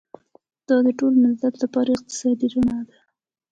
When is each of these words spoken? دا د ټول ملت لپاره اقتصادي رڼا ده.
دا 0.67 0.77
د 0.85 0.87
ټول 0.99 1.13
ملت 1.23 1.53
لپاره 1.63 1.89
اقتصادي 1.91 2.47
رڼا 2.53 2.79
ده. 2.87 2.95